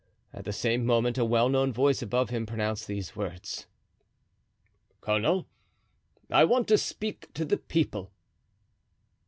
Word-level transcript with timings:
At 0.33 0.45
the 0.45 0.51
same 0.51 0.83
moment 0.83 1.19
a 1.19 1.25
well 1.25 1.47
known 1.47 1.71
voice 1.71 2.01
above 2.01 2.31
him 2.31 2.47
pronounced 2.47 2.87
these 2.87 3.15
words: 3.15 3.67
"Colonel, 4.99 5.47
I 6.31 6.43
want 6.43 6.67
to 6.69 6.77
speak 6.79 7.31
to 7.35 7.45
the 7.45 7.57
people." 7.57 8.11